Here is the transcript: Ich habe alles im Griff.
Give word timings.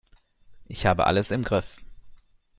Ich 0.65 0.87
habe 0.87 1.05
alles 1.05 1.29
im 1.29 1.43
Griff. 1.43 1.79